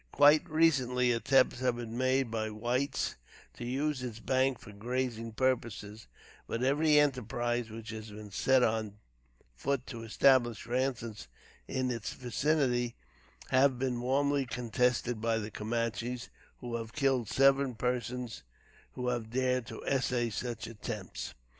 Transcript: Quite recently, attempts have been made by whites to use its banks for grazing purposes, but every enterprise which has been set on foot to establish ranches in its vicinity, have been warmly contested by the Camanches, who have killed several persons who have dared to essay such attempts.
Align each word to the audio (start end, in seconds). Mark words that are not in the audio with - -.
Quite 0.11 0.49
recently, 0.49 1.11
attempts 1.11 1.59
have 1.59 1.75
been 1.75 1.95
made 1.95 2.31
by 2.31 2.49
whites 2.49 3.17
to 3.53 3.63
use 3.63 4.01
its 4.01 4.17
banks 4.19 4.63
for 4.63 4.71
grazing 4.71 5.31
purposes, 5.33 6.07
but 6.47 6.63
every 6.63 6.97
enterprise 6.97 7.69
which 7.69 7.91
has 7.91 8.09
been 8.09 8.31
set 8.31 8.63
on 8.63 8.95
foot 9.55 9.85
to 9.85 10.01
establish 10.01 10.65
ranches 10.65 11.27
in 11.67 11.91
its 11.91 12.13
vicinity, 12.13 12.95
have 13.49 13.77
been 13.77 14.01
warmly 14.01 14.47
contested 14.47 15.21
by 15.21 15.37
the 15.37 15.51
Camanches, 15.51 16.29
who 16.61 16.77
have 16.77 16.93
killed 16.93 17.29
several 17.29 17.75
persons 17.75 18.41
who 18.93 19.09
have 19.09 19.29
dared 19.29 19.67
to 19.67 19.85
essay 19.85 20.31
such 20.31 20.65
attempts. 20.65 21.35